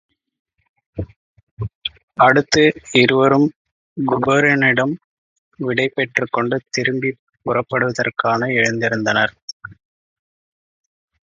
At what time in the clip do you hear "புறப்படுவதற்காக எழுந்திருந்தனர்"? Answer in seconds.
7.45-9.35